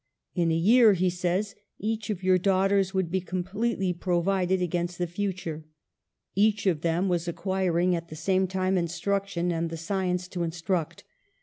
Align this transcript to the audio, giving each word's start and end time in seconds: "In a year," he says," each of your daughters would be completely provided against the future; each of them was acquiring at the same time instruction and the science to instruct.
"In 0.33 0.49
a 0.51 0.55
year," 0.55 0.93
he 0.93 1.11
says," 1.11 1.53
each 1.77 2.09
of 2.09 2.23
your 2.23 2.39
daughters 2.39 2.91
would 2.91 3.11
be 3.11 3.21
completely 3.21 3.93
provided 3.93 4.59
against 4.59 4.97
the 4.97 5.05
future; 5.05 5.63
each 6.33 6.65
of 6.65 6.81
them 6.81 7.07
was 7.07 7.27
acquiring 7.27 7.95
at 7.95 8.07
the 8.09 8.15
same 8.15 8.47
time 8.47 8.79
instruction 8.79 9.51
and 9.51 9.69
the 9.69 9.77
science 9.77 10.27
to 10.29 10.41
instruct. 10.41 11.03